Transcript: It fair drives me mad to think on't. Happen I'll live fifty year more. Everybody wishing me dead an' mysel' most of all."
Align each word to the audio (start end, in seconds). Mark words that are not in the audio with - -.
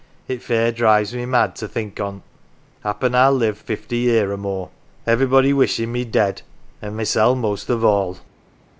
It 0.27 0.41
fair 0.41 0.71
drives 0.71 1.13
me 1.13 1.27
mad 1.27 1.55
to 1.57 1.67
think 1.67 1.99
on't. 1.99 2.23
Happen 2.83 3.13
I'll 3.13 3.33
live 3.33 3.59
fifty 3.59 3.97
year 3.97 4.35
more. 4.35 4.69
Everybody 5.05 5.53
wishing 5.53 5.91
me 5.91 6.05
dead 6.05 6.41
an' 6.81 6.95
mysel' 6.95 7.35
most 7.35 7.69
of 7.69 7.85
all." 7.85 8.17